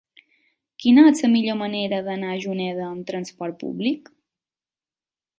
Quina 0.83 1.01
és 1.09 1.19
la 1.25 1.29
millor 1.33 1.57
manera 1.59 1.99
d'anar 2.07 2.31
a 2.35 2.37
Juneda 2.45 2.85
amb 2.93 3.05
trasport 3.11 3.59
públic? 3.65 4.09